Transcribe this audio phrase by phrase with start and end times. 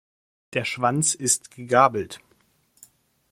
[0.53, 2.21] Der Schwanz ist gegabelt.